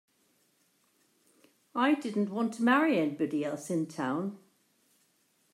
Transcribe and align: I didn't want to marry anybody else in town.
I 1.75 1.93
didn't 1.93 2.31
want 2.31 2.55
to 2.55 2.63
marry 2.63 2.97
anybody 2.97 3.45
else 3.45 3.69
in 3.69 3.85
town. 3.85 4.39